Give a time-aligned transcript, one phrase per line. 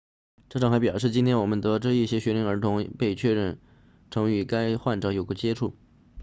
[0.49, 3.59] 州长还表示今天我们得知一些学龄儿童已被确认
[4.09, 5.77] 曾与该患者有过接触